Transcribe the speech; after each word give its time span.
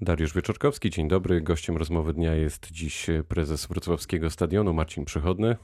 Dariusz 0.00 0.34
Wieczorkowski, 0.34 0.90
dzień 0.90 1.08
dobry. 1.08 1.40
Gościem 1.40 1.76
rozmowy 1.76 2.14
dnia 2.14 2.34
jest 2.34 2.70
dziś 2.70 3.06
prezes 3.28 3.66
wrocławskiego 3.66 4.30
stadionu 4.30 4.74
Marcin 4.74 5.04
Przychodny. 5.04 5.56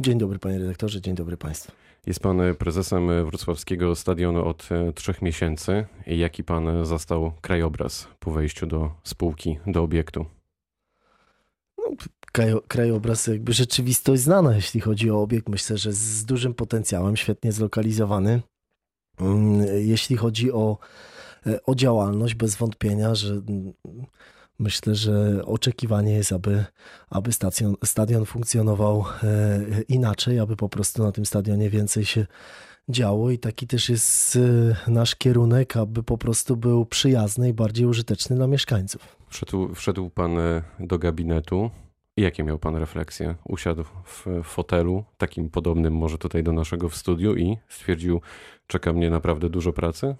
Dzień 0.00 0.18
dobry 0.18 0.38
panie 0.38 0.58
redaktorze, 0.58 1.00
dzień 1.00 1.14
dobry 1.14 1.36
państwu. 1.36 1.72
Jest 2.06 2.20
pan 2.20 2.40
prezesem 2.58 3.24
wrocławskiego 3.24 3.96
stadionu 3.96 4.44
od 4.44 4.68
trzech 4.94 5.22
miesięcy. 5.22 5.86
Jaki 6.06 6.44
pan 6.44 6.86
zastał 6.86 7.32
krajobraz 7.40 8.08
po 8.18 8.30
wejściu 8.30 8.66
do 8.66 8.90
spółki, 9.04 9.58
do 9.66 9.82
obiektu? 9.82 10.26
No, 11.78 11.84
krajobraz, 12.68 13.26
jakby 13.26 13.52
rzeczywistość 13.52 14.22
znana, 14.22 14.54
jeśli 14.54 14.80
chodzi 14.80 15.10
o 15.10 15.22
obiekt. 15.22 15.48
Myślę, 15.48 15.78
że 15.78 15.92
z 15.92 16.24
dużym 16.24 16.54
potencjałem, 16.54 17.16
świetnie 17.16 17.52
zlokalizowany. 17.52 18.42
Mm, 19.20 19.66
jeśli 19.78 20.16
chodzi 20.16 20.52
o, 20.52 20.78
o 21.66 21.74
działalność, 21.74 22.34
bez 22.34 22.56
wątpienia, 22.56 23.14
że 23.14 23.40
myślę, 24.58 24.94
że 24.94 25.44
oczekiwanie 25.44 26.12
jest, 26.12 26.32
aby, 26.32 26.64
aby 27.10 27.32
stadion, 27.32 27.74
stadion 27.84 28.24
funkcjonował 28.24 29.04
e, 29.22 29.82
inaczej, 29.88 30.38
aby 30.38 30.56
po 30.56 30.68
prostu 30.68 31.02
na 31.02 31.12
tym 31.12 31.26
stadionie 31.26 31.70
więcej 31.70 32.04
się 32.04 32.26
działo 32.88 33.30
i 33.30 33.38
taki 33.38 33.66
też 33.66 33.88
jest 33.88 34.36
e, 34.86 34.90
nasz 34.90 35.16
kierunek, 35.16 35.76
aby 35.76 36.02
po 36.02 36.18
prostu 36.18 36.56
był 36.56 36.86
przyjazny 36.86 37.48
i 37.48 37.52
bardziej 37.52 37.86
użyteczny 37.86 38.36
dla 38.36 38.46
mieszkańców. 38.46 39.16
Wszedł, 39.28 39.74
wszedł 39.74 40.10
pan 40.10 40.38
e, 40.38 40.62
do 40.80 40.98
gabinetu. 40.98 41.70
Jakie 42.16 42.44
miał 42.44 42.58
pan 42.58 42.76
refleksje? 42.76 43.34
Usiadł 43.44 43.84
w 44.04 44.26
fotelu, 44.44 45.04
takim 45.18 45.50
podobnym 45.50 45.96
może 45.96 46.18
tutaj 46.18 46.42
do 46.42 46.52
naszego 46.52 46.88
w 46.88 46.96
studiu 46.96 47.36
i 47.36 47.56
stwierdził, 47.68 48.20
czeka 48.66 48.92
mnie 48.92 49.10
naprawdę 49.10 49.50
dużo 49.50 49.72
pracy? 49.72 50.16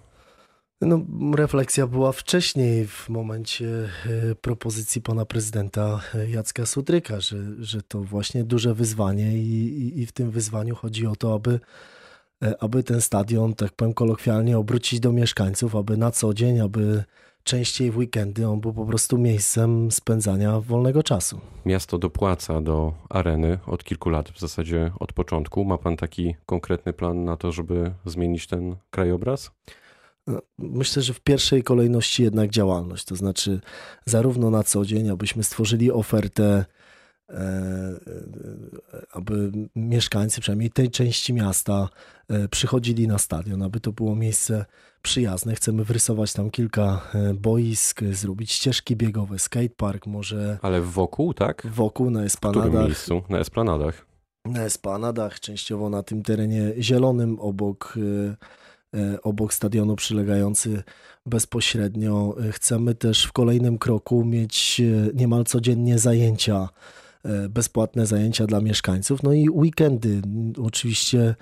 No, 0.81 0.99
refleksja 1.35 1.87
była 1.87 2.11
wcześniej, 2.11 2.87
w 2.87 3.09
momencie 3.09 3.89
e, 4.29 4.35
propozycji 4.35 5.01
pana 5.01 5.25
prezydenta 5.25 6.01
e, 6.15 6.29
Jacka 6.29 6.65
Sutryka, 6.65 7.19
że, 7.19 7.37
że 7.59 7.81
to 7.81 8.01
właśnie 8.01 8.43
duże 8.43 8.73
wyzwanie 8.73 9.37
i, 9.37 9.81
i, 9.81 9.99
i 9.99 10.05
w 10.05 10.11
tym 10.11 10.31
wyzwaniu 10.31 10.75
chodzi 10.75 11.07
o 11.07 11.15
to, 11.15 11.33
aby, 11.33 11.59
e, 12.43 12.63
aby 12.63 12.83
ten 12.83 13.01
stadion, 13.01 13.53
tak 13.53 13.71
powiem 13.71 13.93
kolokwialnie, 13.93 14.57
obrócić 14.57 14.99
do 14.99 15.11
mieszkańców, 15.11 15.75
aby 15.75 15.97
na 15.97 16.11
co 16.11 16.33
dzień, 16.33 16.59
aby 16.59 17.03
częściej 17.43 17.91
w 17.91 17.97
weekendy 17.97 18.47
on 18.47 18.61
był 18.61 18.73
po 18.73 18.85
prostu 18.85 19.17
miejscem 19.17 19.91
spędzania 19.91 20.59
wolnego 20.59 21.03
czasu. 21.03 21.41
Miasto 21.65 21.97
dopłaca 21.97 22.61
do 22.61 22.93
areny 23.09 23.59
od 23.67 23.83
kilku 23.83 24.09
lat, 24.09 24.29
w 24.29 24.39
zasadzie 24.39 24.91
od 24.99 25.13
początku. 25.13 25.65
Ma 25.65 25.77
pan 25.77 25.97
taki 25.97 26.35
konkretny 26.45 26.93
plan 26.93 27.25
na 27.25 27.37
to, 27.37 27.51
żeby 27.51 27.91
zmienić 28.05 28.47
ten 28.47 28.75
krajobraz? 28.91 29.51
No, 30.27 30.41
myślę, 30.57 31.01
że 31.01 31.13
w 31.13 31.19
pierwszej 31.19 31.63
kolejności 31.63 32.23
jednak 32.23 32.49
działalność, 32.49 33.05
to 33.05 33.15
znaczy 33.15 33.61
zarówno 34.05 34.49
na 34.49 34.63
co 34.63 34.85
dzień, 34.85 35.09
abyśmy 35.09 35.43
stworzyli 35.43 35.91
ofertę, 35.91 36.65
e, 37.29 37.33
e, 37.33 37.97
aby 39.11 39.51
mieszkańcy, 39.75 40.41
przynajmniej 40.41 40.71
tej 40.71 40.91
części 40.91 41.33
miasta, 41.33 41.89
e, 42.29 42.47
przychodzili 42.47 43.07
na 43.07 43.17
stadion, 43.17 43.61
aby 43.61 43.79
to 43.79 43.91
było 43.91 44.15
miejsce 44.15 44.65
przyjazne. 45.01 45.55
Chcemy 45.55 45.83
wrysować 45.83 46.33
tam 46.33 46.51
kilka 46.51 47.01
boisk, 47.35 48.01
zrobić 48.11 48.51
ścieżki 48.51 48.95
biegowe, 48.95 49.39
skatepark 49.39 50.07
może. 50.07 50.59
Ale 50.61 50.81
wokół, 50.81 51.33
tak? 51.33 51.67
Wokół, 51.67 52.09
na 52.09 52.23
esplanadach. 52.23 52.65
W 52.65 52.69
którym 52.69 52.85
miejscu? 52.87 53.21
Na 53.29 53.39
esplanadach? 53.39 54.05
Na 54.45 54.63
esplanadach, 54.63 55.39
częściowo 55.39 55.89
na 55.89 56.03
tym 56.03 56.23
terenie 56.23 56.73
zielonym 56.79 57.39
obok 57.39 57.97
obok 59.23 59.53
stadionu 59.53 59.95
przylegający 59.95 60.83
bezpośrednio. 61.25 62.35
E, 62.47 62.51
chcemy 62.51 62.95
też 62.95 63.23
w 63.23 63.31
kolejnym 63.31 63.77
kroku 63.77 64.25
mieć 64.25 64.81
e, 64.81 65.13
niemal 65.13 65.43
codziennie 65.43 65.99
zajęcia, 65.99 66.69
bezpłatne 67.49 68.05
zajęcia 68.05 68.47
dla 68.47 68.61
mieszkańców. 68.61 69.23
No 69.23 69.33
i 69.33 69.49
weekendy. 69.49 70.21
Oczywiście 70.63 71.35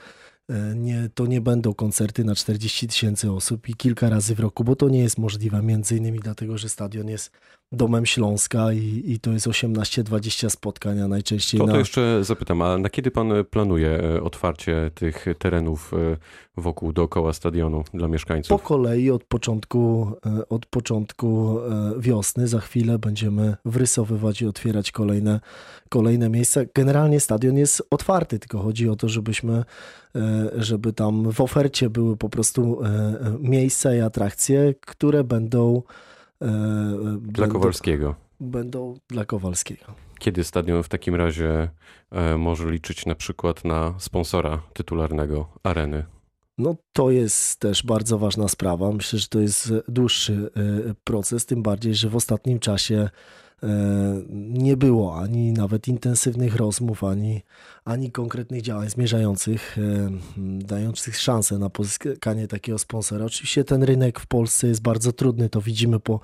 nie, 0.76 1.10
to 1.14 1.26
nie 1.26 1.42
będą 1.42 1.74
koncerty 1.74 2.24
na 2.24 2.36
40 2.36 2.88
tysięcy 2.88 3.32
osób 3.32 3.70
i 3.70 3.74
kilka 3.74 4.10
razy 4.10 4.36
w 4.36 4.40
roku, 4.40 4.64
bo 4.64 4.76
to 4.76 4.90
nie 4.90 5.00
jest 5.00 5.18
możliwe, 5.18 5.62
między 5.62 5.98
innymi 5.98 6.20
dlatego, 6.20 6.58
że 6.58 6.70
stadion 6.70 7.10
jest 7.10 7.32
domem 7.72 8.06
Śląska 8.06 8.74
i, 8.74 9.04
i 9.06 9.20
to 9.20 9.32
jest 9.32 9.48
18-20 9.48 10.50
spotkań, 10.50 11.02
a 11.02 11.08
najczęściej 11.08 11.60
to, 11.60 11.66
na... 11.66 11.74
To 11.74 11.80
jeszcze 11.80 12.24
zapytam, 12.24 12.62
a 12.62 12.78
na 12.78 12.90
kiedy 12.90 13.12
pan 13.12 13.32
planuje 13.50 13.90
e, 13.90 14.24
otwarcie 14.24 14.92
tych 14.96 15.26
terenów 15.40 15.94
e, 15.94 16.18
wokół, 16.58 16.94
dookoła 16.94 17.34
stadionu 17.34 17.84
dla 17.94 18.08
mieszkańców? 18.08 18.62
Po 18.62 18.68
kolei 18.68 19.12
od 19.12 19.24
początku, 19.24 20.12
e, 20.26 20.50
od 20.50 20.66
początku 20.66 21.60
wiosny, 21.98 22.48
za 22.48 22.60
chwilę 22.60 23.00
będziemy 23.00 23.56
wrysowywać 23.66 24.42
i 24.42 24.48
otwierać 24.48 24.92
kolejne, 24.92 25.40
kolejne 25.90 26.30
miejsca. 26.30 26.62
Generalnie 26.74 27.20
stadion 27.20 27.58
jest 27.58 27.88
otwarty, 27.90 28.40
tylko 28.40 28.60
chodzi 28.60 28.90
o 28.90 28.96
to, 28.96 29.10
żebyśmy, 29.10 29.64
żeby 30.56 30.94
tam 30.94 31.32
w 31.32 31.42
ofercie 31.42 31.90
były 31.90 32.18
po 32.18 32.30
prostu 32.30 32.82
miejsca 33.40 33.96
i 33.96 34.00
atrakcje, 34.00 34.74
które 34.82 35.24
będą 35.24 35.82
E, 35.82 35.84
dla 37.22 37.48
Kowalskiego. 37.48 38.16
Będą 38.40 38.98
dla 39.08 39.26
Kowalskiego. 39.26 39.86
Kiedy 40.20 40.44
stadion 40.44 40.84
w 40.84 40.90
takim 40.90 41.16
razie 41.16 41.70
e, 42.12 42.38
może 42.38 42.72
liczyć 42.72 43.06
na 43.06 43.16
przykład 43.16 43.66
na 43.66 43.94
sponsora 44.00 44.62
tytularnego 44.74 45.48
areny? 45.64 46.06
No 46.58 46.76
to 46.94 47.12
jest 47.12 47.60
też 47.60 47.84
bardzo 47.84 48.18
ważna 48.18 48.48
sprawa. 48.48 48.92
Myślę, 48.92 49.20
że 49.20 49.28
to 49.28 49.40
jest 49.40 49.74
dłuższy 49.88 50.52
e, 50.90 50.94
proces, 51.04 51.46
tym 51.46 51.64
bardziej, 51.64 51.96
że 51.96 52.10
w 52.10 52.16
ostatnim 52.16 52.60
czasie 52.60 53.10
nie 54.30 54.78
było 54.78 55.20
ani 55.20 55.52
nawet 55.52 55.88
intensywnych 55.88 56.56
rozmów, 56.56 57.04
ani, 57.04 57.42
ani 57.86 58.12
konkretnych 58.12 58.62
działań 58.62 58.90
zmierzających, 58.90 59.78
dających 60.60 61.18
szansę 61.18 61.58
na 61.58 61.70
pozyskanie 61.70 62.48
takiego 62.48 62.78
sponsora. 62.78 63.26
Oczywiście 63.26 63.64
ten 63.64 63.84
rynek 63.84 64.20
w 64.20 64.28
Polsce 64.28 64.68
jest 64.68 64.82
bardzo 64.82 65.14
trudny, 65.14 65.50
to 65.50 65.62
widzimy 65.62 66.00
po, 66.00 66.20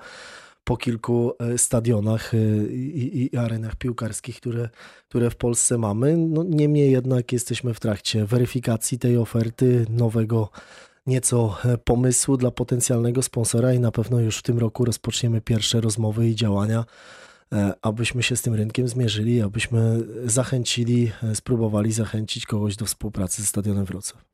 po 0.64 0.76
kilku 0.76 1.32
e, 1.38 1.58
stadionach 1.58 2.34
e, 2.34 2.38
i, 2.72 3.28
i 3.34 3.36
arenach 3.36 3.76
piłkarskich, 3.76 4.36
które, 4.36 4.68
które 5.08 5.30
w 5.30 5.36
Polsce 5.36 5.78
mamy. 5.78 6.16
No, 6.16 6.44
niemniej 6.44 6.92
jednak 6.92 7.32
jesteśmy 7.32 7.74
w 7.74 7.80
trakcie 7.80 8.24
weryfikacji 8.24 8.98
tej 8.98 9.16
oferty 9.16 9.86
nowego 9.90 10.50
nieco 11.06 11.56
e, 11.64 11.78
pomysłu 11.78 12.36
dla 12.36 12.50
potencjalnego 12.50 13.22
sponsora 13.22 13.72
i 13.72 13.80
na 13.80 13.92
pewno 13.92 14.20
już 14.20 14.38
w 14.38 14.42
tym 14.42 14.58
roku 14.58 14.84
rozpoczniemy 14.84 15.40
pierwsze 15.40 15.80
rozmowy 15.80 16.28
i 16.28 16.34
działania 16.34 16.78
E, 16.78 16.84
abyśmy 17.82 18.22
się 18.22 18.36
z 18.36 18.42
tym 18.42 18.54
rynkiem 18.54 18.88
zmierzyli, 18.88 19.42
abyśmy 19.42 20.00
zachęcili, 20.24 21.12
e, 21.22 21.34
spróbowali 21.34 21.92
zachęcić 21.92 22.46
kogoś 22.46 22.76
do 22.76 22.84
współpracy 22.84 23.42
ze 23.42 23.48
Stadionem 23.48 23.84
Wrocław. 23.84 24.24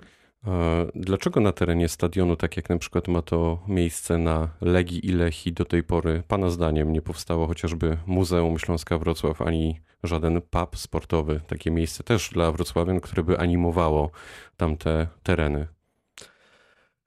Dlaczego 0.94 1.40
na 1.40 1.52
terenie 1.52 1.88
stadionu, 1.88 2.36
tak 2.36 2.56
jak 2.56 2.70
na 2.70 2.78
przykład 2.78 3.08
ma 3.08 3.22
to 3.22 3.62
miejsce 3.68 4.18
na 4.18 4.48
Legii 4.60 5.06
i 5.06 5.12
Lechi 5.12 5.52
do 5.52 5.64
tej 5.64 5.82
pory, 5.82 6.22
Pana 6.28 6.50
zdaniem 6.50 6.92
nie 6.92 7.02
powstało 7.02 7.46
chociażby 7.46 7.98
Muzeum 8.06 8.58
Śląska 8.58 8.98
Wrocław, 8.98 9.42
ani 9.42 9.80
żaden 10.02 10.42
pub 10.42 10.76
sportowy, 10.76 11.40
takie 11.46 11.70
miejsce 11.70 12.04
też 12.04 12.30
dla 12.30 12.52
wrocławian, 12.52 13.00
które 13.00 13.22
by 13.22 13.38
animowało 13.38 14.10
tamte 14.56 15.08
tereny? 15.22 15.66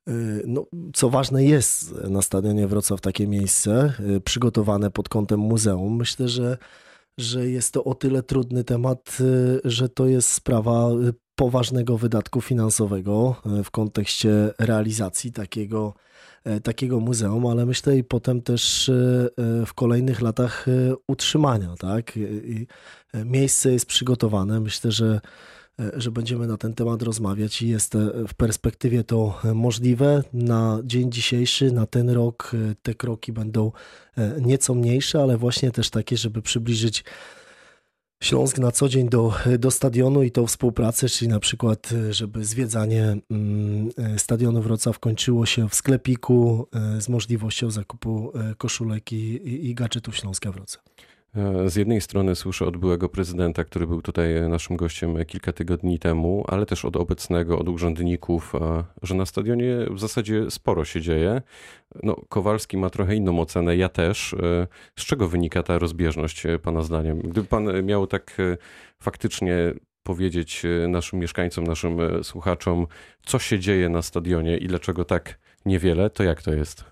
Y, 0.10 0.44
no, 0.48 0.66
co 0.94 1.10
ważne, 1.10 1.46
jest 1.46 1.92
na 1.92 2.22
stadionie 2.22 2.68
Wrocław 2.68 3.02
takie 3.02 3.28
miejsce 3.28 3.94
y, 4.00 4.22
przygotowane 4.22 4.92
pod 4.92 5.10
kątem 5.10 5.40
muzeum. 5.40 5.96
Myślę, 5.96 6.28
że, 6.28 6.58
że 7.18 7.50
jest 7.50 7.74
to 7.74 7.84
o 7.84 7.96
tyle 7.96 8.24
trudny 8.24 8.64
temat, 8.64 9.18
y, 9.22 9.60
że 9.64 9.90
to 9.90 10.06
jest 10.06 10.30
sprawa 10.30 10.90
poważnego 11.36 11.98
wydatku 11.98 12.42
finansowego 12.42 13.36
w 13.64 13.72
kontekście 13.72 14.54
realizacji 14.60 15.32
takiego, 15.32 15.94
takiego 16.64 17.00
muzeum, 17.00 17.46
ale 17.46 17.66
myślę 17.66 17.98
i 17.98 18.04
potem 18.04 18.42
też 18.42 18.92
w 19.66 19.74
kolejnych 19.76 20.22
latach 20.22 20.66
utrzymania. 21.08 21.76
Tak? 21.80 22.20
Miejsce 23.26 23.72
jest 23.72 23.86
przygotowane. 23.86 24.60
Myślę, 24.60 24.92
że 24.92 25.22
że 25.94 26.12
będziemy 26.12 26.48
na 26.48 26.58
ten 26.58 26.74
temat 26.74 27.02
rozmawiać 27.02 27.62
i 27.62 27.70
jest 27.70 27.96
e, 27.96 28.00
w 28.28 28.34
perspektywie 28.34 29.04
to 29.04 29.40
e, 29.44 29.54
możliwe. 29.54 30.24
Na 30.34 30.80
dzień 30.84 31.12
dzisiejszy, 31.12 31.72
na 31.72 31.86
ten 31.86 32.10
rok 32.10 32.52
te 32.82 32.94
kroki 32.94 33.34
będą 33.34 33.72
nieco 34.42 34.76
mniejsze, 34.76 35.22
ale 35.22 35.38
właśnie 35.38 35.72
też 35.72 35.90
takie, 35.90 36.18
żeby 36.18 36.42
przybliżyć 36.42 37.04
Śląsk 38.24 38.60
na 38.60 38.72
co 38.72 38.90
dzień 38.90 39.10
do, 39.10 39.34
do 39.60 39.72
stadionu 39.72 40.24
i 40.24 40.32
tą 40.32 40.48
współpracę, 40.48 41.10
czyli 41.10 41.30
na 41.30 41.40
przykład, 41.40 41.90
żeby 42.10 42.46
zwiedzanie 42.46 43.18
mm, 43.32 43.90
stadionu 44.18 44.62
Wrocław 44.62 45.00
kończyło 45.00 45.46
się 45.46 45.70
w 45.70 45.76
sklepiku 45.76 46.68
z 47.00 47.10
możliwością 47.10 47.72
zakupu 47.72 48.34
koszulek 48.58 49.12
i, 49.12 49.70
i 49.70 49.76
gadżetów 49.76 50.16
Śląska 50.16 50.52
Wrocław. 50.52 50.86
E, 51.36 51.70
z 51.70 51.76
jednej 51.76 52.02
strony 52.02 52.36
słyszę 52.36 52.66
od 52.66 52.78
byłego 52.78 53.10
prezydenta, 53.10 53.64
który 53.64 53.88
był 53.88 54.02
tutaj 54.02 54.50
naszym 54.50 54.78
gościem 54.78 55.26
kilka 55.26 55.54
tygodni 55.54 56.00
temu, 56.00 56.46
ale 56.48 56.66
też 56.66 56.86
od 56.86 56.96
obecnego, 56.96 57.60
od 57.60 57.70
urzędników, 57.70 58.56
e, 58.56 58.84
że 59.04 59.16
na 59.16 59.26
stadionie 59.26 59.78
w 59.92 60.00
zasadzie 60.00 60.52
sporo 60.52 60.86
się 60.86 61.02
dzieje. 61.02 61.42
No, 62.04 62.16
Kowalski 62.30 62.78
ma 62.78 62.90
trochę 62.90 63.16
inną 63.16 63.40
ocenę, 63.40 63.78
ja 63.78 63.90
też. 63.90 64.34
E, 64.34 64.68
z 64.96 65.06
czego 65.06 65.28
wynika 65.28 65.64
ta 65.64 65.80
rozbieżność, 65.80 66.44
Pana 66.62 66.82
zdaniem? 66.82 67.20
Gdyby 67.20 67.48
Pan 67.48 67.84
miał 67.86 68.08
tak 68.08 68.38
faktycznie 69.00 69.74
powiedzieć 70.04 70.64
naszym 70.88 71.20
mieszkańcom, 71.20 71.64
naszym 71.64 71.98
słuchaczom, 72.24 72.88
co 73.26 73.40
się 73.40 73.60
dzieje 73.60 73.90
na 73.90 74.02
stadionie 74.02 74.58
i 74.58 74.68
dlaczego 74.68 75.06
tak 75.06 75.40
niewiele, 75.66 76.10
to 76.10 76.24
jak 76.24 76.42
to 76.42 76.54
jest? 76.54 76.86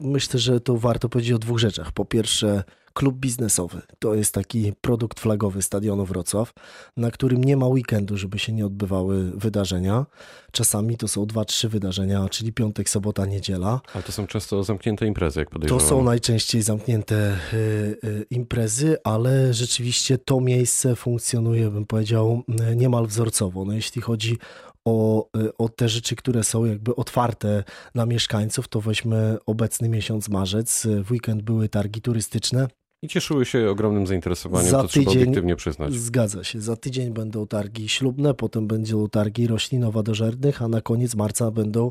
Myślę, 0.00 0.40
że 0.40 0.60
to 0.60 0.76
warto 0.76 1.08
powiedzieć 1.08 1.32
o 1.32 1.38
dwóch 1.38 1.58
rzeczach. 1.58 1.92
Po 1.92 2.04
pierwsze, 2.04 2.64
klub 2.92 3.16
biznesowy. 3.16 3.82
To 3.98 4.14
jest 4.14 4.34
taki 4.34 4.72
produkt 4.80 5.20
flagowy 5.20 5.62
Stadionu 5.62 6.04
Wrocław, 6.04 6.52
na 6.96 7.10
którym 7.10 7.44
nie 7.44 7.56
ma 7.56 7.66
weekendu, 7.66 8.16
żeby 8.16 8.38
się 8.38 8.52
nie 8.52 8.66
odbywały 8.66 9.30
wydarzenia. 9.30 10.06
Czasami 10.52 10.96
to 10.96 11.08
są 11.08 11.26
dwa, 11.26 11.44
trzy 11.44 11.68
wydarzenia, 11.68 12.28
czyli 12.28 12.52
piątek, 12.52 12.88
sobota, 12.88 13.26
niedziela. 13.26 13.80
Ale 13.94 14.02
to 14.02 14.12
są 14.12 14.26
często 14.26 14.64
zamknięte 14.64 15.06
imprezy, 15.06 15.40
jak 15.40 15.50
podejrzewam. 15.50 15.80
To 15.80 15.86
są 15.88 16.02
najczęściej 16.02 16.62
zamknięte 16.62 17.38
y, 17.52 17.56
y, 18.04 18.26
imprezy, 18.30 18.96
ale 19.04 19.54
rzeczywiście 19.54 20.18
to 20.18 20.40
miejsce 20.40 20.96
funkcjonuje, 20.96 21.70
bym 21.70 21.86
powiedział, 21.86 22.42
y, 22.72 22.76
niemal 22.76 23.06
wzorcowo. 23.06 23.64
No, 23.64 23.72
jeśli 23.72 24.02
chodzi 24.02 24.38
o, 24.84 25.28
o 25.58 25.68
te 25.68 25.88
rzeczy, 25.88 26.16
które 26.16 26.44
są 26.44 26.64
jakby 26.64 26.96
otwarte 26.96 27.64
dla 27.94 28.06
mieszkańców, 28.06 28.68
to 28.68 28.80
weźmy 28.80 29.38
obecny 29.46 29.88
miesiąc 29.88 30.28
marzec. 30.28 30.86
W 31.04 31.10
weekend 31.10 31.42
były 31.42 31.68
targi 31.68 32.00
turystyczne. 32.00 32.68
I 33.04 33.08
cieszyły 33.08 33.44
się 33.44 33.70
ogromnym 33.70 34.06
zainteresowaniem, 34.06 34.70
za 34.70 34.82
to 34.82 34.88
tydzień, 34.88 35.04
trzeba 35.04 35.22
obiektywnie 35.22 35.56
przyznać. 35.56 35.94
Zgadza 35.94 36.44
się. 36.44 36.60
Za 36.60 36.76
tydzień 36.76 37.10
będą 37.10 37.46
targi 37.46 37.88
ślubne, 37.88 38.34
potem 38.34 38.66
będą 38.66 39.08
targi 39.08 39.46
roślinowo-dożernych, 39.46 40.62
a 40.62 40.68
na 40.68 40.80
koniec 40.80 41.14
marca 41.14 41.50
będą 41.50 41.90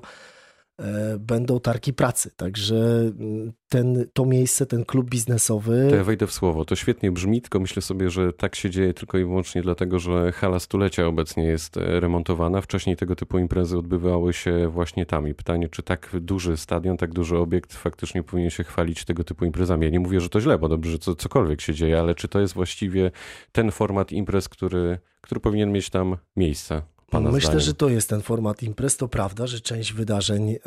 będą 1.19 1.59
targi 1.59 1.93
pracy. 1.93 2.31
Także 2.35 2.75
mm, 3.19 3.53
ten, 3.69 4.05
to 4.13 4.25
miejsce, 4.25 4.65
ten 4.65 4.85
klub 4.85 5.09
biznesowy. 5.09 5.87
To 5.89 5.95
ja 5.95 6.03
wejdę 6.03 6.27
w 6.27 6.33
słowo. 6.33 6.65
To 6.65 6.75
świetnie 6.75 7.11
brzmi, 7.11 7.41
tylko 7.41 7.59
myślę 7.59 7.81
sobie, 7.81 8.09
że 8.09 8.33
tak 8.33 8.55
się 8.55 8.69
dzieje 8.69 8.93
tylko 8.93 9.17
i 9.17 9.23
wyłącznie 9.23 9.61
dlatego, 9.61 9.99
że 9.99 10.31
hala 10.31 10.59
stulecia 10.59 11.07
obecnie 11.07 11.43
jest 11.43 11.77
e, 11.77 11.99
remontowana. 11.99 12.61
Wcześniej 12.61 12.95
tego 12.95 13.15
typu 13.15 13.39
imprezy 13.39 13.77
odbywały 13.77 14.33
się 14.33 14.67
właśnie 14.67 15.05
tam. 15.05 15.27
I 15.27 15.33
pytanie, 15.33 15.69
czy 15.69 15.83
tak 15.83 16.09
duży 16.19 16.57
stadion, 16.57 16.97
tak 16.97 17.13
duży 17.13 17.37
obiekt 17.37 17.73
faktycznie 17.73 18.23
powinien 18.23 18.49
się 18.49 18.63
chwalić 18.63 19.05
tego 19.05 19.23
typu 19.23 19.45
imprezami. 19.45 19.85
Ja 19.85 19.91
nie 19.91 19.99
mówię, 19.99 20.21
że 20.21 20.29
to 20.29 20.41
źle, 20.41 20.57
bo 20.57 20.69
dobrze, 20.69 20.91
że 20.91 20.99
co, 20.99 21.15
cokolwiek 21.15 21.61
się 21.61 21.73
dzieje, 21.73 21.99
ale 21.99 22.15
czy 22.15 22.27
to 22.27 22.39
jest 22.39 22.53
właściwie 22.53 23.11
ten 23.51 23.71
format 23.71 24.11
imprez, 24.11 24.49
który, 24.49 24.99
który 25.21 25.41
powinien 25.41 25.71
mieć 25.71 25.89
tam 25.89 26.17
miejsce? 26.35 26.81
Pana 27.11 27.31
Myślę, 27.31 27.47
zdaniem? 27.47 27.61
że 27.61 27.73
to 27.73 27.89
jest 27.89 28.09
ten 28.09 28.21
format 28.21 28.63
imprez. 28.63 28.97
To 28.97 29.07
prawda, 29.07 29.47
że 29.47 29.59
część 29.59 29.93
wydarzeń 29.93 30.51
e, 30.51 30.59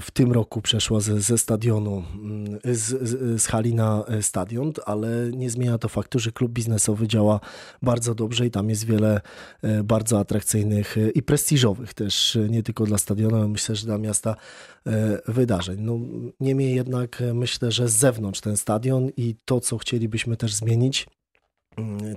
w 0.00 0.10
tym 0.12 0.32
roku 0.32 0.62
przeszła 0.62 1.00
ze, 1.00 1.20
ze 1.20 1.38
stadionu, 1.38 2.04
mm, 2.14 2.58
z, 2.64 3.08
z, 3.08 3.42
z 3.42 3.46
hali 3.46 3.74
na 3.74 4.04
e, 4.04 4.22
stadion, 4.22 4.72
ale 4.86 5.08
nie 5.32 5.50
zmienia 5.50 5.78
to 5.78 5.88
faktu, 5.88 6.18
że 6.18 6.32
klub 6.32 6.52
biznesowy 6.52 7.08
działa 7.08 7.40
bardzo 7.82 8.14
dobrze 8.14 8.46
i 8.46 8.50
tam 8.50 8.70
jest 8.70 8.86
wiele 8.86 9.20
e, 9.62 9.82
bardzo 9.84 10.18
atrakcyjnych 10.18 10.96
i 11.14 11.22
prestiżowych 11.22 11.94
też, 11.94 12.38
nie 12.48 12.62
tylko 12.62 12.84
dla 12.84 12.98
stadionu, 12.98 13.36
ale 13.36 13.48
myślę, 13.48 13.76
że 13.76 13.86
dla 13.86 13.98
miasta 13.98 14.36
wydarzeń. 15.28 15.80
No, 15.80 15.98
niemniej 16.40 16.74
jednak 16.74 17.22
myślę, 17.34 17.72
że 17.72 17.88
z 17.88 17.96
zewnątrz 17.96 18.40
ten 18.40 18.56
stadion 18.56 19.10
i 19.16 19.36
to, 19.44 19.60
co 19.60 19.78
chcielibyśmy 19.78 20.36
też 20.36 20.54
zmienić, 20.54 21.06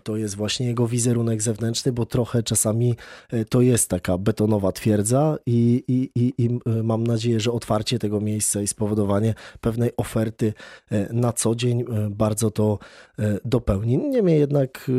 to 0.03 0.17
jest 0.17 0.35
właśnie 0.35 0.65
jego 0.65 0.87
wizerunek 0.87 1.41
zewnętrzny, 1.41 1.91
bo 1.91 2.05
trochę 2.05 2.43
czasami 2.43 2.95
e, 3.29 3.45
to 3.45 3.61
jest 3.61 3.89
taka 3.89 4.17
betonowa 4.17 4.71
twierdza 4.71 5.37
i, 5.45 5.83
i, 5.87 6.21
i, 6.21 6.33
i, 6.37 6.59
e, 6.79 6.83
mam 6.83 7.07
nadzieję, 7.07 7.39
że 7.39 7.51
otwarcie 7.51 7.99
tego 7.99 8.21
miejsca 8.21 8.61
i 8.61 8.67
spowodowanie 8.67 9.33
pewnej 9.61 9.91
oferty 9.97 10.53
e, 10.91 11.13
na 11.13 11.33
co 11.33 11.55
dzień 11.55 11.85
bardzo 12.09 12.51
to 12.51 12.79
dopełni. 13.45 13.97
Niemniej 13.97 14.39
jednak 14.39 14.91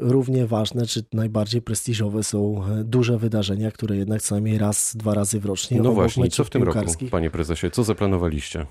równie 0.00 0.46
ważne, 0.46 0.86
czy 0.86 1.04
najbardziej 1.12 1.62
prestiżowe 1.62 2.22
są 2.22 2.62
duże 2.84 3.18
wydarzenia, 3.18 3.70
które 3.70 3.96
jednak 3.96 4.22
co 4.22 4.34
najmniej 4.34 4.58
raz, 4.58 4.96
dwa 4.96 5.14
razy 5.14 5.40
w 5.40 5.44
rocznie. 5.44 5.80
No 5.82 5.92
właśnie, 5.92 6.28
co 6.28 6.44
w 6.44 6.50
tym 6.50 6.62
roku, 6.62 6.92
panie 7.10 7.30
prezesie, 7.30 7.70
co 7.70 7.84
zaplanowaliście? 7.84 8.66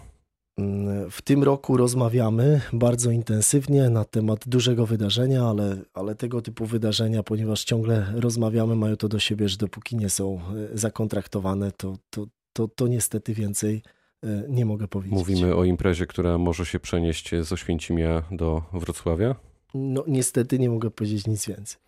W 1.09 1.21
tym 1.21 1.43
roku 1.43 1.77
rozmawiamy 1.77 2.61
bardzo 2.73 3.11
intensywnie 3.11 3.89
na 3.89 4.05
temat 4.05 4.47
dużego 4.47 4.85
wydarzenia, 4.85 5.43
ale, 5.43 5.77
ale 5.93 6.15
tego 6.15 6.41
typu 6.41 6.65
wydarzenia, 6.65 7.23
ponieważ 7.23 7.63
ciągle 7.63 8.13
rozmawiamy, 8.15 8.75
mają 8.75 8.97
to 8.97 9.07
do 9.07 9.19
siebie, 9.19 9.49
że 9.49 9.57
dopóki 9.57 9.95
nie 9.95 10.09
są 10.09 10.39
e, 10.73 10.77
zakontraktowane, 10.77 11.71
to, 11.71 11.97
to, 12.09 12.25
to, 12.53 12.67
to 12.67 12.87
niestety 12.87 13.33
więcej 13.33 13.81
e, 14.23 14.43
nie 14.49 14.65
mogę 14.65 14.87
powiedzieć. 14.87 15.19
Mówimy 15.19 15.55
o 15.55 15.63
imprezie, 15.63 16.07
która 16.07 16.37
może 16.37 16.65
się 16.65 16.79
przenieść 16.79 17.29
z 17.41 17.51
Oświęcimia 17.51 18.23
do 18.31 18.61
Wrocławia? 18.73 19.35
No 19.73 20.03
niestety 20.07 20.59
nie 20.59 20.69
mogę 20.69 20.91
powiedzieć 20.91 21.27
nic 21.27 21.47
więcej. 21.47 21.81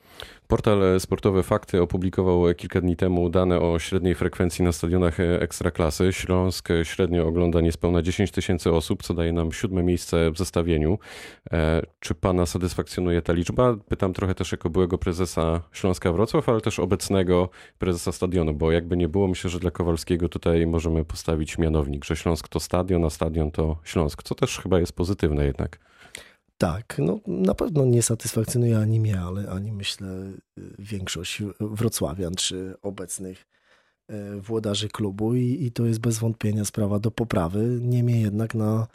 Portal 0.48 1.00
Sportowe 1.00 1.44
Fakty 1.44 1.82
opublikował 1.82 2.54
kilka 2.58 2.82
dni 2.82 2.96
temu 2.96 3.30
dane 3.30 3.60
o 3.60 3.80
średniej 3.80 4.16
frekwencji 4.16 4.66
na 4.66 4.72
stadionach 4.72 5.20
Ekstraklasy. 5.20 6.14
Śląsk 6.14 6.70
średnio 6.84 7.28
ogląda 7.28 7.62
niespełna 7.62 8.02
10 8.02 8.32
tysięcy 8.32 8.72
osób, 8.72 9.04
co 9.04 9.14
daje 9.14 9.34
nam 9.34 9.52
siódme 9.52 9.84
miejsce 9.84 10.32
w 10.32 10.38
zestawieniu. 10.38 11.00
E, 11.52 11.82
czy 12.00 12.16
pana 12.16 12.46
satysfakcjonuje 12.46 13.22
ta 13.22 13.34
liczba? 13.34 13.76
Pytam 13.88 14.14
trochę 14.14 14.36
też 14.36 14.52
jako 14.52 14.70
byłego 14.70 14.98
prezesa 14.98 15.62
Śląska 15.72 16.12
Wrocław, 16.12 16.50
ale 16.50 16.62
też 16.62 16.80
obecnego 16.80 17.50
prezesa 17.80 18.12
stadionu, 18.12 18.54
bo 18.54 18.72
jakby 18.72 18.98
nie 18.98 19.08
było, 19.08 19.28
myślę, 19.28 19.50
że 19.50 19.60
dla 19.60 19.72
Kowalskiego 19.72 20.30
tutaj 20.30 20.68
możemy 20.68 21.06
postawić 21.06 21.58
mianownik, 21.58 22.06
że 22.06 22.16
Śląsk 22.16 22.48
to 22.48 22.60
stadion, 22.60 23.06
a 23.06 23.10
stadion 23.10 23.52
to 23.52 23.78
Śląsk, 23.84 24.24
co 24.24 24.36
też 24.36 24.60
chyba 24.60 24.80
jest 24.80 24.94
pozytywne 24.94 25.46
jednak. 25.46 25.80
Tak, 26.64 26.96
no 27.00 27.20
na 27.28 27.54
pewno 27.54 27.86
nie 27.86 28.02
satysfakcjonuje 28.02 28.78
ani 28.78 29.00
mnie, 29.00 29.20
ale 29.20 29.50
ani 29.50 29.72
myślę 29.72 30.08
większość 30.80 31.44
wrocławian 31.60 32.36
czy 32.36 32.74
obecnych 32.82 33.46
e, 34.08 34.36
włodarzy 34.36 34.90
klubu 34.90 35.36
i, 35.36 35.64
i 35.66 35.72
to 35.72 35.86
jest 35.86 36.00
bez 36.00 36.18
wątpienia 36.20 36.66
sprawa 36.66 37.00
do 37.00 37.12
poprawy. 37.12 37.80
Niemniej 37.82 38.22
jednak 38.22 38.56
na, 38.56 38.88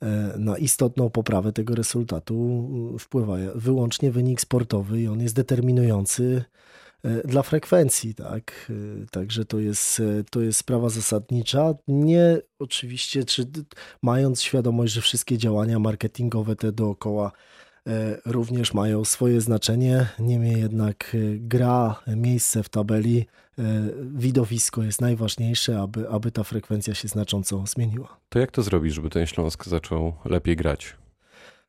e, 0.00 0.34
na 0.38 0.58
istotną 0.58 1.10
poprawę 1.10 1.52
tego 1.52 1.74
rezultatu 1.74 2.68
wpływa 2.98 3.36
wyłącznie 3.54 4.10
wynik 4.10 4.40
sportowy 4.40 5.00
i 5.00 5.08
on 5.08 5.20
jest 5.20 5.34
determinujący 5.34 6.44
dla 7.24 7.42
frekwencji, 7.42 8.14
tak. 8.14 8.70
E, 9.02 9.06
także 9.06 9.44
to 9.44 9.58
jest, 9.58 10.00
e, 10.00 10.24
to 10.30 10.40
jest 10.40 10.58
sprawa 10.58 10.88
zasadnicza. 10.88 11.74
Nie 11.88 12.38
oczywiście, 12.58 13.24
czy 13.24 13.46
mając 14.02 14.42
świadomość, 14.42 14.92
że 14.92 15.00
wszystkie 15.00 15.38
działania 15.38 15.78
marketingowe 15.78 16.56
te 16.56 16.72
dookoła 16.72 17.32
również 18.26 18.74
mają 18.74 19.04
swoje 19.04 19.40
znaczenie, 19.40 20.06
niemniej 20.18 20.60
jednak 20.60 21.16
gra, 21.36 22.02
miejsce 22.16 22.62
w 22.62 22.68
tabeli, 22.68 23.26
widowisko 24.14 24.82
jest 24.82 25.00
najważniejsze, 25.00 25.80
aby, 25.80 26.08
aby 26.08 26.30
ta 26.30 26.44
frekwencja 26.44 26.94
się 26.94 27.08
znacząco 27.08 27.64
zmieniła. 27.66 28.16
To 28.28 28.38
jak 28.38 28.50
to 28.50 28.62
zrobić, 28.62 28.94
żeby 28.94 29.10
ten 29.10 29.26
Śląsk 29.26 29.64
zaczął 29.64 30.12
lepiej 30.24 30.56
grać? 30.56 30.96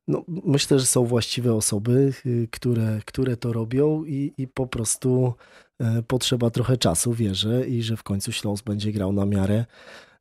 No, 0.08 0.24
myślę, 0.28 0.80
że 0.80 0.86
są 0.86 1.06
właściwe 1.06 1.54
osoby, 1.54 2.14
y, 2.26 2.48
które, 2.52 3.00
które 3.06 3.38
to 3.38 3.54
robią 3.54 4.04
i, 4.04 4.34
i 4.38 4.48
po 4.48 4.68
prostu 4.68 5.34
e, 5.80 6.04
potrzeba 6.04 6.50
trochę 6.50 6.78
czasu, 6.78 7.14
wierzę, 7.14 7.68
i 7.68 7.84
że 7.84 7.98
w 7.98 8.04
końcu 8.04 8.32
Śląsk 8.32 8.66
będzie 8.66 8.92
grał 8.92 9.14
na 9.14 9.26
miarę, 9.26 9.66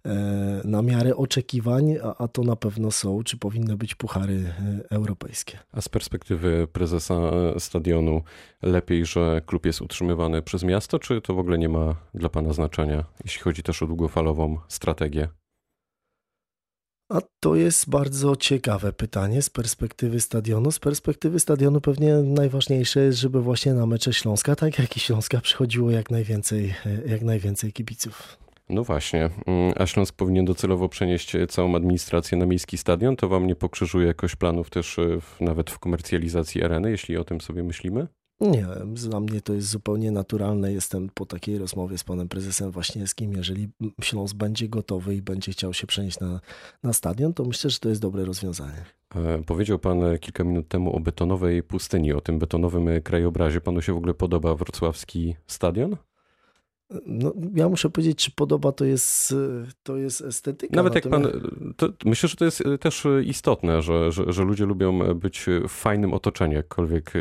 e, 0.07 0.61
na 0.65 0.83
miarę 0.83 1.17
oczekiwań, 1.17 1.97
a, 2.03 2.17
a 2.17 2.29
to 2.29 2.43
na 2.43 2.57
pewno 2.57 2.91
są, 2.91 3.23
czy 3.23 3.37
powinny 3.37 3.77
być 3.77 3.95
puchary 3.95 4.45
e, 4.45 4.91
europejskie. 4.91 5.59
A 5.73 5.81
z 5.81 5.89
perspektywy 5.89 6.69
prezesa 6.73 7.21
stadionu, 7.59 8.23
lepiej, 8.63 9.07
że 9.07 9.43
klub 9.47 9.67
jest 9.67 9.83
utrzymywany 9.83 10.43
przez 10.43 10.63
miasto, 10.63 10.99
czy 10.99 11.21
to 11.21 11.35
w 11.35 11.39
ogóle 11.39 11.59
nie 11.59 11.69
ma 11.69 11.95
dla 12.15 12.29
Pana 12.29 12.53
znaczenia, 12.53 13.05
jeśli 13.25 13.43
chodzi 13.43 13.63
też 13.63 13.83
o 13.83 13.87
długofalową 13.87 14.59
strategię? 14.69 15.42
A 17.13 17.21
to 17.41 17.55
jest 17.55 17.91
bardzo 17.91 18.37
ciekawe 18.37 18.93
pytanie 18.93 19.43
z 19.43 19.51
perspektywy 19.51 20.21
stadionu. 20.21 20.71
Z 20.71 20.79
perspektywy 20.79 21.41
stadionu 21.41 21.81
pewnie 21.81 22.15
najważniejsze 22.15 23.01
jest, 23.01 23.19
żeby 23.19 23.43
właśnie 23.43 23.75
na 23.75 23.87
mecze 23.87 24.13
Śląska, 24.13 24.57
tak 24.57 24.79
jak 24.79 24.97
i 24.97 25.01
Śląska, 25.01 25.41
przychodziło 25.41 25.91
jak 25.91 26.11
najwięcej, 26.11 26.75
jak 27.07 27.23
najwięcej 27.23 27.73
kibiców. 27.73 28.39
No 28.69 28.85
właśnie, 28.85 29.31
mm, 29.47 29.73
a 29.77 29.87
Śląsk 29.87 30.17
powinien 30.17 30.45
docelowo 30.45 30.89
przenieść 30.89 31.33
całą 31.49 31.77
administrację 31.77 32.39
na 32.39 32.47
miejski 32.47 32.79
stadion. 32.79 33.17
To 33.17 33.29
wam 33.29 33.47
nie 33.47 33.57
pokrzyżuje 33.57 34.07
jakoś 34.07 34.37
planów 34.37 34.71
też 34.71 34.99
e, 34.99 35.21
w, 35.21 35.41
nawet 35.41 35.71
w 35.71 35.79
komercjalizacji 35.79 36.65
areny, 36.65 36.91
jeśli 36.91 37.17
o 37.17 37.25
tym 37.25 37.41
sobie 37.41 37.63
myślimy? 37.63 38.07
Nie, 38.43 38.67
dla 38.87 39.21
mnie 39.21 39.41
to 39.41 39.55
jest 39.55 39.69
zupełnie 39.69 40.11
naturalne. 40.11 40.73
Jestem 40.73 41.11
po 41.15 41.27
takiej 41.27 41.59
rozmowie 41.59 41.99
z 41.99 42.05
panem 42.05 42.29
prezesem 42.29 42.71
Waśniewskim. 42.71 43.33
Jeżeli 43.33 43.69
Śląsk 44.03 44.37
będzie 44.37 44.69
gotowy 44.69 45.15
i 45.15 45.23
będzie 45.23 45.53
chciał 45.53 45.75
się 45.75 45.87
przenieść 45.87 46.21
na, 46.21 46.41
na 46.83 46.93
stadion, 46.93 47.35
to 47.35 47.45
myślę, 47.45 47.71
że 47.71 47.79
to 47.79 47.89
jest 47.89 48.01
dobre 48.01 48.25
rozwiązanie. 48.25 48.85
E, 49.15 49.43
powiedział 49.43 49.79
Pan 49.79 50.01
kilka 50.21 50.45
minut 50.45 50.69
temu 50.69 50.97
o 50.97 51.01
betonowej 51.01 51.63
pustyni, 51.63 52.13
o 52.13 52.21
tym 52.21 52.39
betonowym 52.39 53.03
krajobrazie. 53.03 53.61
Panu 53.61 53.83
się 53.83 53.93
w 53.93 53.97
ogóle 53.97 54.15
podoba 54.15 54.55
wrocławski 54.55 55.37
stadion? 55.47 55.97
No, 57.07 57.33
ja 57.55 57.69
muszę 57.69 57.91
powiedzieć, 57.91 58.19
czy 58.19 58.31
podoba 58.31 58.73
to 58.73 58.85
jest, 58.85 59.35
to 59.83 59.97
jest 59.97 60.21
estetyka. 60.21 60.77
Nawet 60.77 60.95
jak 60.95 61.09
pan, 61.09 61.27
to 61.77 61.89
myślę, 62.05 62.29
że 62.29 62.37
to 62.37 62.45
jest 62.45 62.63
też 62.81 63.07
istotne, 63.25 63.83
że, 63.83 64.13
że, 64.13 64.33
że, 64.33 64.45
ludzie 64.45 64.67
lubią 64.67 65.15
być 65.15 65.47
w 65.69 65.73
fajnym 65.73 66.15
otoczeniu, 66.15 66.55
jakkolwiek 66.55 67.13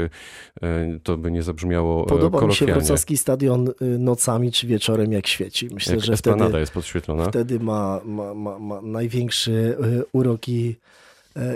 to 1.04 1.18
by 1.18 1.32
nie 1.32 1.44
zabrzmiało 1.44 2.06
Podoba 2.06 2.46
mi 2.46 2.54
się 2.54 2.66
wrocławski 2.66 3.18
stadion 3.18 3.70
nocami 4.00 4.52
czy 4.52 4.68
wieczorem, 4.68 5.12
jak 5.12 5.28
świeci. 5.28 5.70
Myślę, 5.74 5.96
jak 5.96 6.04
że 6.04 6.18
wtedy, 6.18 6.60
jest 6.60 6.74
podświetlona. 6.74 7.26
Wtedy 7.26 7.60
ma, 7.60 8.02
ma, 8.06 8.34
ma, 8.34 8.60
ma 8.60 8.82
największy 8.82 9.78
uroki 10.12 10.76
E, 10.76 10.76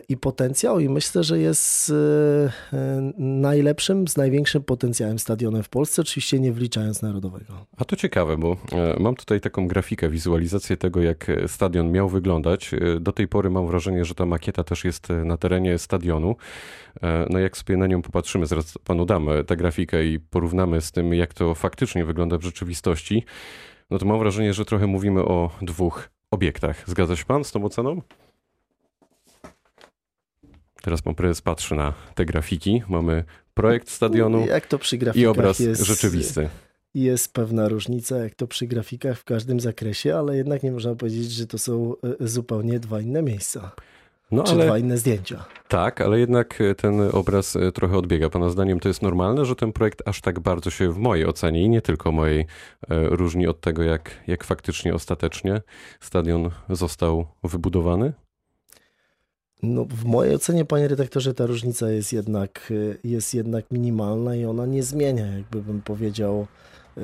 i 0.09 0.17
potencjał 0.17 0.79
i 0.79 0.89
myślę, 0.89 1.23
że 1.23 1.39
jest 1.39 1.89
e, 1.89 2.77
e, 2.77 3.11
najlepszym, 3.17 4.07
z 4.07 4.17
największym 4.17 4.63
potencjałem 4.63 5.19
stadionem 5.19 5.63
w 5.63 5.69
Polsce, 5.69 6.01
oczywiście 6.01 6.39
nie 6.39 6.51
wliczając 6.51 7.01
narodowego. 7.01 7.65
A 7.77 7.85
to 7.85 7.95
ciekawe, 7.95 8.37
bo 8.37 8.57
mam 8.99 9.15
tutaj 9.15 9.41
taką 9.41 9.67
grafikę, 9.67 10.09
wizualizację 10.09 10.77
tego, 10.77 11.01
jak 11.01 11.31
stadion 11.47 11.91
miał 11.91 12.09
wyglądać. 12.09 12.71
Do 12.99 13.11
tej 13.11 13.27
pory 13.27 13.49
mam 13.49 13.67
wrażenie, 13.67 14.05
że 14.05 14.15
ta 14.15 14.25
makieta 14.25 14.63
też 14.63 14.85
jest 14.85 15.07
na 15.25 15.37
terenie 15.37 15.77
stadionu. 15.77 16.35
No 17.29 17.39
jak 17.39 17.57
sobie 17.57 17.77
na 17.77 17.87
nią 17.87 18.01
popatrzymy, 18.01 18.45
zaraz 18.45 18.77
panu 18.77 19.05
dam 19.05 19.27
tę 19.47 19.57
grafikę 19.57 20.05
i 20.05 20.19
porównamy 20.19 20.81
z 20.81 20.91
tym, 20.91 21.13
jak 21.13 21.33
to 21.33 21.55
faktycznie 21.55 22.05
wygląda 22.05 22.37
w 22.37 22.43
rzeczywistości, 22.43 23.25
no 23.89 23.97
to 23.97 24.05
mam 24.05 24.19
wrażenie, 24.19 24.53
że 24.53 24.65
trochę 24.65 24.87
mówimy 24.87 25.21
o 25.21 25.49
dwóch 25.61 26.09
obiektach. 26.31 26.83
Zgadza 26.89 27.15
się 27.15 27.25
pan 27.25 27.43
z 27.43 27.51
tą 27.51 27.65
oceną? 27.65 28.01
Teraz 30.85 31.01
pan 31.01 31.15
prezes 31.15 31.41
patrzy 31.41 31.75
na 31.75 31.93
te 32.15 32.25
grafiki. 32.25 32.81
Mamy 32.89 33.23
projekt 33.53 33.89
stadionu 33.89 34.47
jak 34.47 34.67
to 34.67 34.79
przy 34.79 34.99
i 35.15 35.25
obraz 35.25 35.59
jest, 35.59 35.81
rzeczywisty. 35.81 36.49
Jest 36.93 37.33
pewna 37.33 37.67
różnica, 37.67 38.17
jak 38.17 38.35
to 38.35 38.47
przy 38.47 38.67
grafikach 38.67 39.17
w 39.17 39.23
każdym 39.23 39.59
zakresie, 39.59 40.15
ale 40.15 40.37
jednak 40.37 40.63
nie 40.63 40.71
można 40.71 40.95
powiedzieć, 40.95 41.31
że 41.31 41.47
to 41.47 41.57
są 41.57 41.93
e, 42.21 42.27
zupełnie 42.27 42.79
dwa 42.79 43.01
inne 43.01 43.21
miejsca. 43.21 43.71
No, 44.31 44.43
czy 44.43 44.51
ale, 44.51 44.65
dwa 44.65 44.77
inne 44.77 44.97
zdjęcia. 44.97 45.45
Tak, 45.67 46.01
ale 46.01 46.19
jednak 46.19 46.61
e, 46.61 46.75
ten 46.75 47.01
obraz 47.11 47.55
e, 47.55 47.71
trochę 47.71 47.97
odbiega. 47.97 48.29
Pana 48.29 48.49
zdaniem 48.49 48.79
to 48.79 48.87
jest 48.87 49.01
normalne, 49.01 49.45
że 49.45 49.55
ten 49.55 49.73
projekt 49.73 50.07
aż 50.07 50.21
tak 50.21 50.39
bardzo 50.39 50.69
się 50.69 50.91
w 50.91 50.97
mojej 50.97 51.25
ocenie 51.25 51.63
i 51.63 51.69
nie 51.69 51.81
tylko 51.81 52.11
mojej 52.11 52.45
różni 52.89 53.47
od 53.47 53.61
tego, 53.61 53.83
jak, 53.83 54.23
jak 54.27 54.43
faktycznie 54.43 54.93
ostatecznie 54.93 55.61
stadion 55.99 56.49
został 56.69 57.27
wybudowany? 57.43 58.13
No, 59.63 59.85
w 59.85 60.05
mojej 60.05 60.35
ocenie, 60.35 60.65
panie 60.65 60.87
redaktorze, 60.87 61.33
ta 61.33 61.45
różnica 61.45 61.89
jest 61.89 62.13
jednak, 62.13 62.73
jest 63.03 63.33
jednak 63.33 63.71
minimalna 63.71 64.35
i 64.35 64.45
ona 64.45 64.65
nie 64.65 64.83
zmienia, 64.83 65.25
jakby 65.27 65.61
bym 65.61 65.81
powiedział, 65.81 66.47
e, 66.97 67.01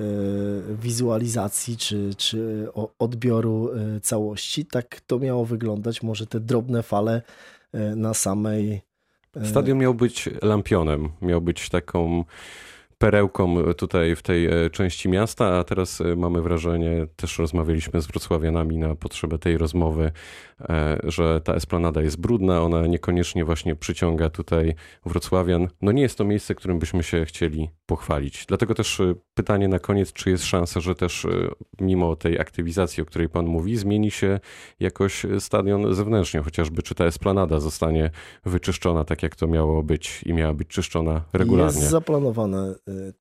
wizualizacji 0.81 1.77
czy, 1.77 2.15
czy 2.17 2.67
odbioru 2.99 3.69
e, 3.73 3.99
całości. 3.99 4.65
Tak 4.65 5.01
to 5.07 5.19
miało 5.19 5.45
wyglądać. 5.45 6.03
Może 6.03 6.27
te 6.27 6.39
drobne 6.39 6.83
fale 6.83 7.21
na 7.95 8.13
samej. 8.13 8.81
Stadion 9.43 9.77
miał 9.77 9.93
być 9.93 10.29
lampionem, 10.41 11.09
miał 11.21 11.41
być 11.41 11.69
taką 11.69 12.23
perełką 13.01 13.63
tutaj 13.77 14.15
w 14.15 14.21
tej 14.21 14.45
e, 14.45 14.69
części 14.69 15.09
miasta, 15.09 15.57
a 15.59 15.63
teraz 15.63 16.01
e, 16.01 16.15
mamy 16.15 16.41
wrażenie, 16.41 17.07
też 17.15 17.39
rozmawialiśmy 17.39 18.01
z 18.01 18.07
wrocławianami 18.07 18.77
na 18.77 18.95
potrzebę 18.95 19.37
tej 19.39 19.57
rozmowy, 19.57 20.11
e, 20.61 20.97
że 21.03 21.41
ta 21.41 21.53
esplanada 21.53 22.01
jest 22.01 22.19
brudna, 22.19 22.61
ona 22.61 22.87
niekoniecznie 22.87 23.45
właśnie 23.45 23.75
przyciąga 23.75 24.29
tutaj 24.29 24.75
wrocławian. 25.05 25.67
No 25.81 25.91
nie 25.91 26.01
jest 26.01 26.17
to 26.17 26.23
miejsce, 26.23 26.55
którym 26.55 26.79
byśmy 26.79 27.03
się 27.03 27.25
chcieli 27.25 27.69
pochwalić. 27.85 28.45
Dlatego 28.47 28.75
też 28.75 29.01
pytanie 29.33 29.67
na 29.67 29.79
koniec, 29.79 30.13
czy 30.13 30.29
jest 30.29 30.45
szansa, 30.45 30.79
że 30.79 30.95
też 30.95 31.27
mimo 31.79 32.15
tej 32.15 32.39
aktywizacji, 32.39 33.03
o 33.03 33.05
której 33.05 33.29
pan 33.29 33.45
mówi, 33.45 33.77
zmieni 33.77 34.11
się 34.11 34.39
jakoś 34.79 35.25
stadion 35.39 35.93
zewnętrznie, 35.93 36.41
chociażby 36.41 36.83
czy 36.83 36.95
ta 36.95 37.05
esplanada 37.05 37.59
zostanie 37.59 38.11
wyczyszczona 38.45 39.03
tak, 39.03 39.23
jak 39.23 39.35
to 39.35 39.47
miało 39.47 39.83
być 39.83 40.23
i 40.23 40.33
miała 40.33 40.53
być 40.53 40.67
czyszczona 40.67 41.21
regularnie. 41.33 41.79
Jest 41.79 41.91
zaplanowane 41.91 42.75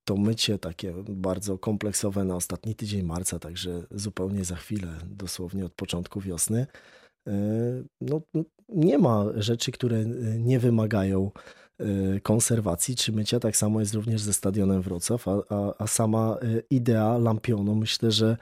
to 0.05 0.17
mycie 0.17 0.59
takie 0.59 0.95
bardzo 1.09 1.59
kompleksowe 1.59 2.25
na 2.25 2.37
ostatni 2.37 2.75
tydzień 2.75 3.03
marca, 3.03 3.39
także 3.39 3.83
zupełnie 3.91 4.45
za 4.45 4.57
chwilę, 4.57 4.89
dosłownie 5.07 5.65
od 5.65 5.73
początku 5.73 6.21
wiosny. 6.21 6.67
Y, 7.29 7.33
no, 8.01 8.21
nie 8.69 8.99
ma 8.99 9.25
rzeczy, 9.37 9.73
które 9.73 9.97
y, 9.97 10.07
nie 10.39 10.59
wymagają 10.59 11.31
konserwacji 12.23 12.97
czy 12.97 13.13
mycia. 13.13 13.41
Tak 13.41 13.57
samo 13.57 13.81
jest 13.81 13.95
również 13.95 14.23
ze 14.23 14.33
stadionem 14.33 14.83
Wrocław, 14.83 15.29
a, 15.29 15.33
a, 15.49 15.75
a 15.79 15.87
sama 15.87 16.39
idea 16.71 17.19
lampionu, 17.19 17.75
myślę, 17.75 18.11
że, 18.11 18.37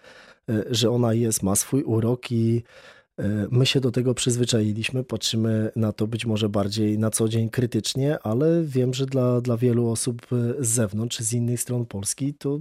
że 0.71 0.91
ona 0.91 1.15
jest, 1.15 1.43
ma 1.43 1.57
swój 1.57 1.83
urok 1.83 2.33
i 2.33 2.63
E, 2.63 2.98
my 3.51 3.67
się 3.67 3.81
do 3.81 3.91
tego 3.91 4.15
przyzwyczailiśmy, 4.15 5.05
patrzymy 5.05 5.71
na 5.77 5.93
to 5.93 6.07
być 6.07 6.27
może 6.27 6.49
bardziej 6.49 6.99
na 6.99 7.11
co 7.11 7.29
dzień 7.29 7.51
krytycznie, 7.51 8.19
ale 8.23 8.63
wiem, 8.63 8.95
że 8.95 9.07
dla, 9.07 9.41
dla 9.41 9.57
wielu 9.57 9.89
osób 9.89 10.23
e, 10.33 10.65
z 10.65 10.69
zewnątrz, 10.69 11.19
z 11.19 11.33
innych 11.33 11.61
stron 11.61 11.87
Polski, 11.87 12.35
to 12.35 12.61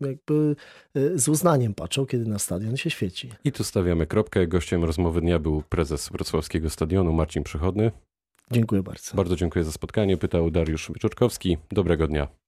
jakby 0.00 0.56
e, 0.94 1.18
z 1.18 1.28
uznaniem 1.28 1.74
patrzą, 1.74 2.06
kiedy 2.06 2.26
na 2.26 2.38
stadion 2.38 2.76
się 2.76 2.90
świeci. 2.90 3.30
I 3.44 3.52
tu 3.52 3.64
stawiamy 3.64 4.06
kropkę. 4.06 4.46
Gościem 4.46 4.84
rozmowy 4.84 5.20
dnia 5.20 5.38
był 5.38 5.62
prezes 5.68 6.08
wrocławskiego 6.08 6.70
stadionu 6.70 7.12
Marcin 7.12 7.42
Przychodny. 7.42 7.90
Dziękuję 8.52 8.82
bardzo. 8.82 9.16
Bardzo 9.16 9.36
dziękuję 9.36 9.64
za 9.64 9.72
spotkanie. 9.72 10.16
Pytał 10.16 10.50
Dariusz 10.50 10.90
Wyczorkowski. 10.92 11.58
Dobrego 11.72 12.06
dnia. 12.06 12.39